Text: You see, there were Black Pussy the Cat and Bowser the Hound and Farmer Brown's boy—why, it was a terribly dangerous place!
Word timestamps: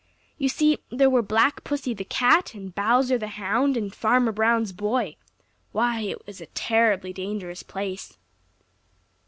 You 0.39 0.49
see, 0.49 0.79
there 0.89 1.11
were 1.11 1.21
Black 1.21 1.63
Pussy 1.63 1.93
the 1.93 2.03
Cat 2.03 2.55
and 2.55 2.73
Bowser 2.73 3.19
the 3.19 3.27
Hound 3.27 3.77
and 3.77 3.93
Farmer 3.93 4.31
Brown's 4.31 4.73
boy—why, 4.73 5.99
it 5.99 6.25
was 6.25 6.41
a 6.41 6.47
terribly 6.47 7.13
dangerous 7.13 7.61
place! 7.61 8.17